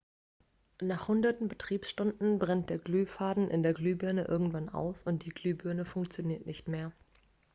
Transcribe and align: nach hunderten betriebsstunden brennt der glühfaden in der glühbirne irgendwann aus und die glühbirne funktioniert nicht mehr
nach 0.81 1.07
hunderten 1.09 1.47
betriebsstunden 1.47 2.39
brennt 2.39 2.71
der 2.71 2.79
glühfaden 2.79 3.51
in 3.51 3.61
der 3.61 3.75
glühbirne 3.75 4.23
irgendwann 4.23 4.67
aus 4.69 5.03
und 5.03 5.25
die 5.25 5.29
glühbirne 5.29 5.85
funktioniert 5.85 6.47
nicht 6.47 6.67
mehr 6.67 6.91